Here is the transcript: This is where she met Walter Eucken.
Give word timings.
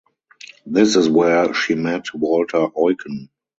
This 0.65 0.95
is 0.95 1.07
where 1.09 1.53
she 1.53 1.75
met 1.75 2.11
Walter 2.15 2.69
Eucken. 2.75 3.29